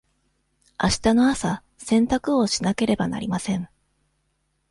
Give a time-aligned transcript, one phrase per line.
[0.79, 3.69] あしたの朝洗濯をしなければなりません。